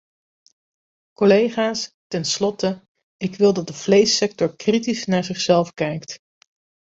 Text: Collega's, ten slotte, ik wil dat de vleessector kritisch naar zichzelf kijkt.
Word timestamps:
Collega's, 1.13 1.93
ten 2.07 2.25
slotte, 2.25 2.87
ik 3.17 3.35
wil 3.35 3.53
dat 3.53 3.67
de 3.67 3.73
vleessector 3.73 4.55
kritisch 4.55 5.05
naar 5.05 5.23
zichzelf 5.23 5.73
kijkt. 5.73 6.19